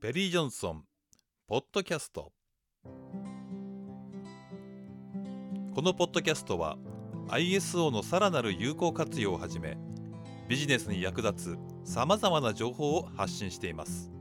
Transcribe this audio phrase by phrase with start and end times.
[0.00, 0.84] ペリー・ジョンソン
[1.48, 2.30] ポッドキャスト
[2.84, 2.90] こ
[5.82, 6.78] のポッドキャストは
[7.30, 9.76] ISO のさらなる有効活用をはじめ
[10.48, 14.12] ビジネスに役立つさまざまな情報を発信しています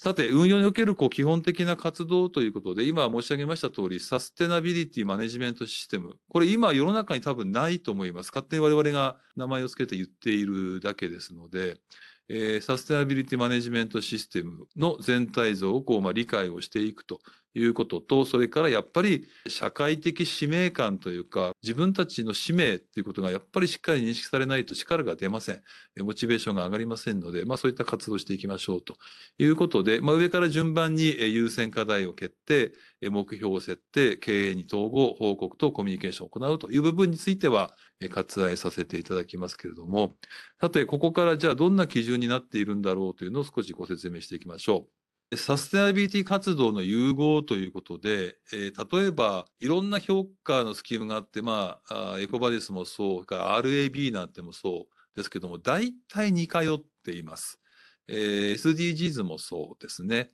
[0.00, 6.14] さて、運用におけるこう基本的な活動ということで、今申し上げました通り、サステナビリティマネジメントシステム。
[6.28, 8.28] これ今世の中に多分ないと思います。
[8.28, 11.80] 勝手に我々が名前を付けて言っているだけですので、
[12.28, 17.20] えー、サステナビリティマネジメントシステムの全体像をこう、まあ、理解をしていくと
[17.58, 25.62] いうことと、それからやっぱり社会的使命感というか、自分たちの使命っていうことがやっぱりしっかり認識されないと力が出ません。
[26.00, 28.96] モチベーションが上がりませんので、まあそういった活動していきましょうと
[29.38, 32.72] いうことで、まあ上から順番に優先課題を決定、
[33.10, 40.16] 目標を設定、経営に統合、報告とコミュニケーションを行うという部分については割愛させていただきますけれども、
[40.60, 44.97] さて、ここからじゃあどんな基準になっているんだろうというのを少しご説明していきましょう。
[45.36, 57.60] サステナビリティ活動の融合ということで、えー、例えば、いろんな評価のスキームがあって、まあ、エコバディスもそう、RAB なんてもそうですけども、大体似通っています。
[58.08, 60.30] えー、SDGs もそうですね。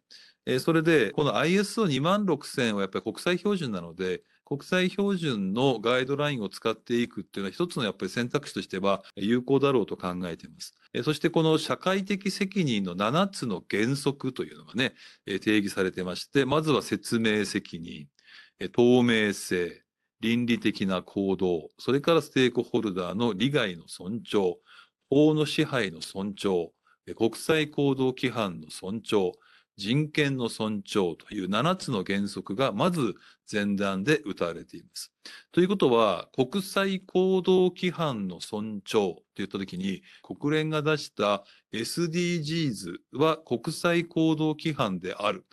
[0.46, 10.74] えー、それで、この ISO26000 はやっぱり国際標準なので、国際標準のガイドラインを使っていくっていうのは一つのやっぱり選択肢としては有効だろうと考えています。
[11.02, 18.06] そしてこの社会的責任の7つの原則というのがね、定義されてまして、まずは説明責任、
[18.72, 19.82] 透明性、
[20.20, 24.58] 倫理的な行動、それからステークホルダーの利害の尊重、
[25.10, 26.70] 法の支配の尊重、
[27.16, 29.32] 国際行動規範の尊重、
[29.76, 33.14] 人権の尊重という7つの原則がまず
[33.50, 35.12] 前段で謳われています。
[35.52, 45.44] ということは、国際行動規範の尊重と言ったときに、国連が出した SDGs は国際行動規範である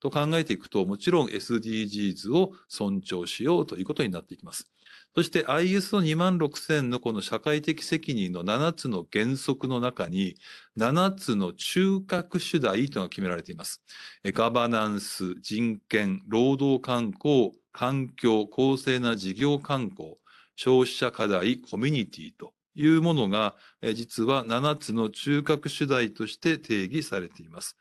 [0.00, 4.70] と考えていくと、もちろん SDGs を尊重しようということになっていきます。
[5.16, 10.36] そして ISO26000 のこの社会的責任の7つの原則の中に、
[10.78, 13.82] 7つの中核主題というのが決められています。
[14.24, 20.14] ガバナンス、人権、労働観光、環境、公正な事業観光、
[20.54, 23.56] 消費者課題、コミュニティというものが、
[23.94, 27.76] 実は7つの中核主題として定義されています。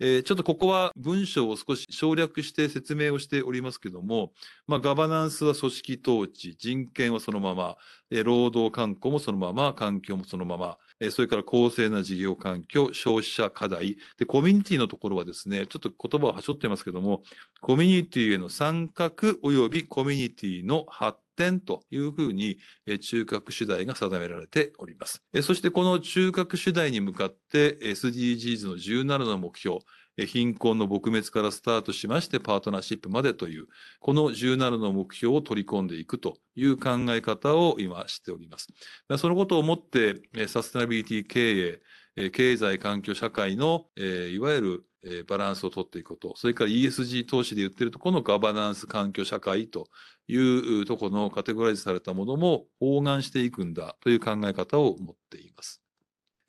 [0.00, 4.32] えー、ちょっとここは文章を少し省略して説明をしておりますけども、
[4.66, 7.76] まあ、ガバナンスは組織統治、人権はそのまま、
[8.10, 17.22] えー、労働観光もそのまま、環境もそのまま、えー、それから公正な事業環境、消費者課題、で、コミュニティのところはですね、ちょっと言葉をはしょってますけども、
[17.60, 22.58] コミュニティへの参画及びコミュニティの発点というふうに
[23.00, 25.22] 中核主題が定められております。
[25.42, 29.78] そしてこの中核主題に向かって SDGs の17の目標、
[30.26, 33.66] 貧困の撲滅からスタートしましてパートナーシップまでという、
[33.98, 38.68] この17の目標を取り込んでいくという考え方を今しております。
[39.16, 41.80] そのことをもって、サステナビリティ経
[42.18, 49.88] 営、経済環境社会の、いわゆるえバランスをとっていくこと、それから ESG 投資で言ってるとこのガバナンス環境社会と
[50.28, 55.81] いうとこのカテゴライズされたものも包含していくんだという考え方を持っています。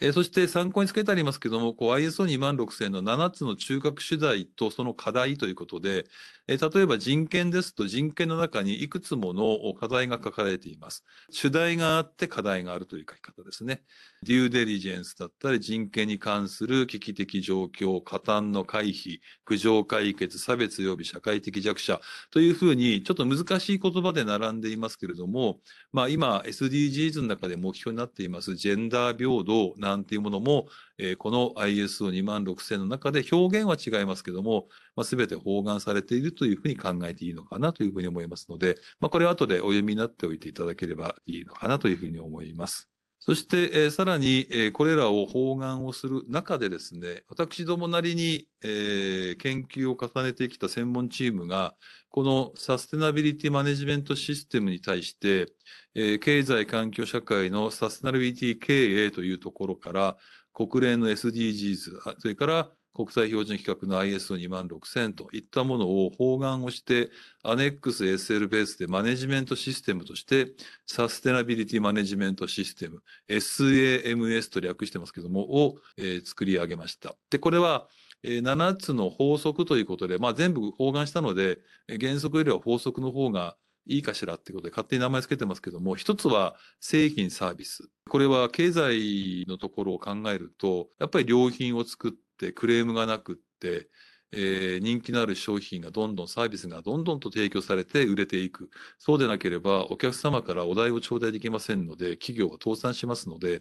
[0.03, 6.03] えー、そして参考につけてありますけども、ISO26000 の7つの中核主題とその課題ということで、
[6.50, 11.06] えー、例えば人権ですと人権の中にいくつもの課題が書かれています。
[11.31, 13.81] 主題があって課題があるという書き方ですね。
[14.24, 25.62] デューデリジェンスだったり人権に関する危機的状況、加担の回避、苦情解決、差別及び社会的弱者というふうにちょっと難しい言葉で並んでいますけれども、
[25.94, 30.68] まあ今 SDGs の中で目標になっていますジェンダー平等なんていうものも、
[30.98, 42.93] えー、この ISO2 万6000の中で表現は違いますけども、まあ、全て包含されているというふうに考えていいのかなというふうに思いますので、まあ、これは後でお読みになっておいていただければいいのかなというふうに思います。
[43.25, 51.74] そして、えー、さらに、えー、これらを包含をする中でですね、私どもなりに、えー、研究を重ねてきた専門チームが、
[52.09, 55.53] このサステナビリティマネジメントシステムに対して、
[55.95, 60.18] えー、経済環境社会のサステナビリティ経営というところから、
[60.53, 67.10] 国連の SDGs、それから国際標準規格の ISO26000 といったものを包含をして、
[67.44, 70.51] アネックス SL ベースでマネジメントシステムとして、
[70.86, 77.16] サステナビリティマネジメントシステム、SAMS と略してますけども、を、えー、作り上げました。
[77.31, 77.88] で、これは、
[78.22, 81.60] えー、7つの法則ということで、まあ、全部包含したので、
[82.00, 87.89] 原則よりは法則の方がいいかしらっていうことで勝手に名前つけてますけども、一つは製品サービス。
[88.10, 93.89] これは経済のところを考えると、やっぱり良品を作ってクレームがなくって、
[94.35, 98.69] えー、人気のある商品がどんどんサービスがどんどんと提供されて売れていく。
[98.97, 103.59] そうでなければお客様からお題を頂戴できませんので、企業は倒産しますので、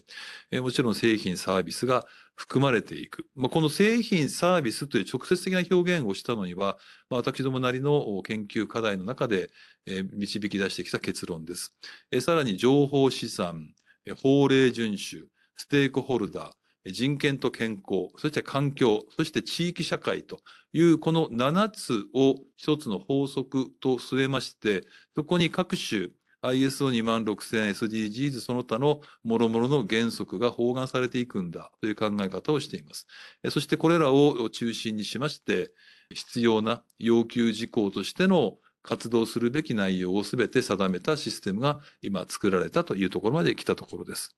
[0.50, 3.26] えー、もちろん製品サービスが含まれていく。
[3.34, 6.78] まあ、この製品サービスという直接的な表現をしたのには、
[7.10, 9.50] まあ、私どもなりの研究課題の中で、
[9.86, 11.75] えー、導き出してきた結論です。
[12.10, 13.75] えー、さらに情報資産、
[14.22, 20.40] 法令遵守、ステークホルダー、人権と健康、そして環境、そして地域社会と
[20.73, 24.84] いうこの7つを一つの法則と据えまして、
[25.14, 26.08] そこに各種
[26.43, 33.06] ISO26000 SDGs その他の諸々の原則が包含されていくんだという考え方をしています。
[33.50, 35.73] そしてこれらを中心にしまして、
[36.12, 44.37] 必要な要求事項としての活動するべき内容をすべて定めたシステムが今作られたというところまで来たところです。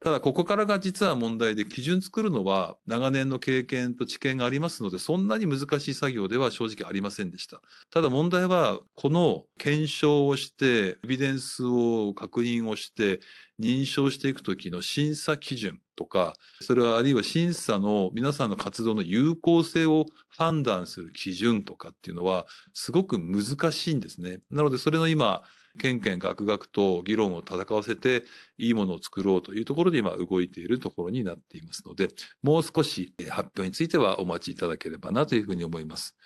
[0.00, 7.62] ただ、ここからが実は問題で、基準作るのは長年の経験と知見がありますので、そんなに難しい作業では正直ありませんでした。
[7.90, 13.20] ただ問題は、この検証をして、エビデンスを確認をして、
[13.58, 24.40] 認証していくときの審査基準とか、それはあるいは審査の皆さんの活動の有効性を判断する基準とかっていうのは、すごく難しいんですね。
[24.50, 25.42] なので、それの今、
[25.76, 28.24] けんけんがくがくと議論を戦わせて
[28.58, 32.08] いいものを作ろうというところで今動いているところになっていますので、
[32.42, 36.16] もう少し発表についてはお待ちいただければなというふうに思います。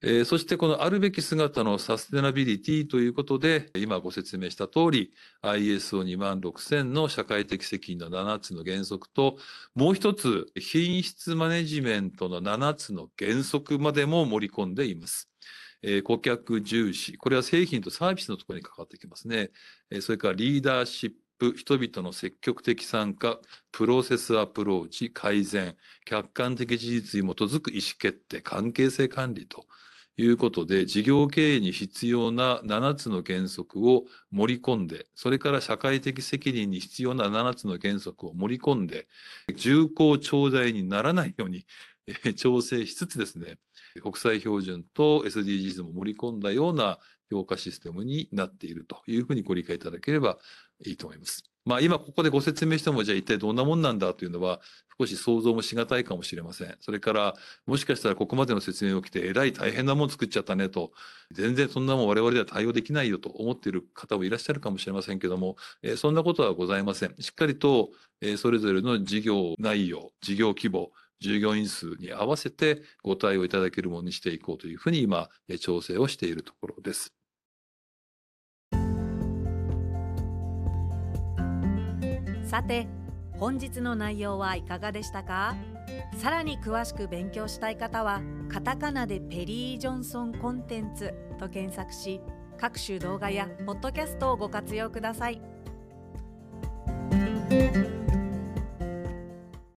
[0.00, 5.12] えー、そしてこのあるべき姿のサステナビリティということで、今ご説明した通り、
[5.42, 9.38] ISO26000 の社会的責任の7つの原則と、
[9.74, 15.27] もう一つ、品質マネジメントの7つの原則までも盛り込んでいます。
[15.82, 17.16] えー、顧客重視。
[17.16, 19.50] これは製品とサービスのところに関わってきますね。
[19.90, 23.38] え、それからリーダーシップ、人々の積極的参加、
[23.72, 29.66] プロセスアプローチ、改善、客観的事実に基づく意思決定、関係性管理と。
[30.20, 39.06] いうことで、事業経営に必要な7つの原則を盛り込んで、それから社会的責任に必要な7つの原則を盛り込んで、
[39.54, 41.64] 重厚長大にならないように
[42.34, 43.58] 調整しつつですね、
[44.00, 46.98] 国際標準と SDGs も盛り込んだような
[47.30, 50.38] 評価システムになっているというふうにご理解いただければ
[50.84, 51.44] いいと思います。
[51.64, 54.60] まあ今ここでご説明してもじゃあ一体どんなもんなんだというのは
[54.98, 56.74] 少し想像もしがたいかもしれません。
[56.80, 57.34] それから
[57.66, 60.92] もしかしたらここまでの説明を聞いてえらい大変なもん作っちゃったねと
[61.30, 67.14] 全然そんなもん我々では対応できないよと思っている方もいらっしゃるかもしれませんけども、えー、そんなことはございません。
[67.20, 67.90] しっかりと、
[68.22, 70.90] えー、それぞれの事業内容、事業規模、
[71.20, 75.28] 従業員数に合わせてご対応いただけるものにしていこうというふうに今、
[75.60, 77.12] 調整をしているところです。
[82.44, 82.86] さて、
[83.32, 85.54] 本日の内容はいかがでしたか？
[86.16, 92.20] さらに詳しく勉強したい方は、カタカナでペリー・ジョンソンコンテンツと検索し、
[92.56, 95.40] 各種動画やポッドキャストをご活用ください。